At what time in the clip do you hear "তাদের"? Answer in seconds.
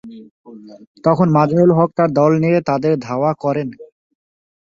2.69-2.93